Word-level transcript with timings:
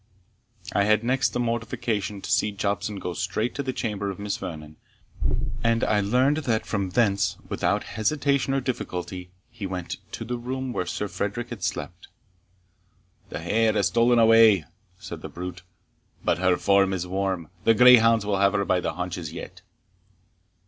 I 0.73 0.85
had 0.85 1.03
next 1.03 1.29
the 1.29 1.39
mortification 1.39 2.23
to 2.23 2.31
see 2.31 2.51
Jobson 2.51 2.95
go 2.97 3.13
straight 3.13 3.53
to 3.53 3.61
the 3.61 3.71
chamber 3.71 4.09
of 4.09 4.17
Miss 4.17 4.35
Vernon, 4.35 4.77
and 5.63 5.83
I 5.83 6.01
learned 6.01 6.37
that 6.37 6.65
from 6.65 6.89
thence, 6.89 7.37
without 7.49 7.83
hesitation 7.83 8.55
or 8.55 8.61
difficulty, 8.61 9.29
he 9.51 9.67
went 9.67 9.97
to 10.13 10.25
the 10.25 10.39
room 10.39 10.73
where 10.73 10.87
Sir 10.87 11.07
Frederick 11.07 11.49
had 11.51 11.61
slept. 11.61 12.07
"The 13.29 13.41
hare 13.41 13.73
has 13.73 13.89
stolen 13.89 14.17
away," 14.17 14.65
said 14.97 15.21
the 15.21 15.29
brute, 15.29 15.61
"but 16.25 16.39
her 16.39 16.57
form 16.57 16.93
is 16.93 17.05
warm 17.05 17.49
the 17.63 17.75
greyhounds 17.75 18.25
will 18.25 18.39
have 18.39 18.53
her 18.53 18.65
by 18.65 18.79
the 18.79 18.93
haunches 18.93 19.31
yet." 19.31 19.61